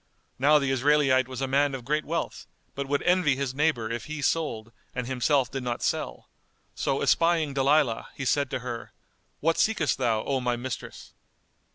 Now 0.39 0.57
the 0.57 0.71
Israelite 0.71 1.27
was 1.27 1.41
a 1.41 1.47
man 1.47 1.75
of 1.75 1.85
great 1.85 2.05
wealth, 2.05 2.47
but 2.73 2.87
would 2.87 3.03
envy 3.03 3.35
his 3.35 3.53
neighbour 3.53 3.91
if 3.91 4.05
he 4.05 4.23
sold 4.23 4.71
and 4.95 5.05
himself 5.05 5.51
did 5.51 5.61
not 5.61 5.83
sell; 5.83 6.27
so 6.73 7.01
espying 7.03 7.53
Dalilah, 7.53 8.07
he 8.15 8.25
said 8.25 8.49
to 8.49 8.59
her, 8.61 8.93
"What 9.41 9.59
seekest 9.59 9.99
thou, 9.99 10.23
O 10.23 10.39
my 10.39 10.55
mistress?" 10.55 11.13